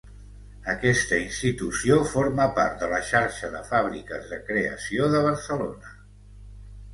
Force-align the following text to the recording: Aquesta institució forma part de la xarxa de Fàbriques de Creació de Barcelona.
Aquesta 0.71 1.17
institució 1.23 1.97
forma 2.13 2.47
part 2.55 2.79
de 2.85 2.89
la 2.93 3.01
xarxa 3.11 3.51
de 3.57 3.61
Fàbriques 3.69 4.27
de 4.33 4.41
Creació 4.49 5.11
de 5.13 5.23
Barcelona. 5.29 5.93